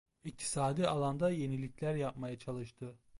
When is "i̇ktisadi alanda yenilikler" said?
0.23-1.95